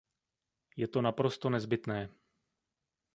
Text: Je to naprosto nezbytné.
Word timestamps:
Je 0.77 0.87
to 0.89 1.01
naprosto 1.01 1.49
nezbytné. 1.53 2.09